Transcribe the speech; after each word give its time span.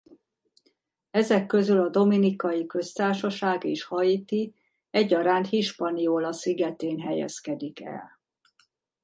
Ezek 1.11 1.45
közül 1.45 1.79
a 1.79 1.89
Dominikai 1.89 2.65
Köztársaság 2.65 3.63
és 3.63 3.83
Haiti 3.83 4.55
egyaránt 4.89 5.47
Hispaniola 5.47 6.31
szigetén 6.31 6.99
helyezkedik 6.99 7.81
el. 7.81 8.19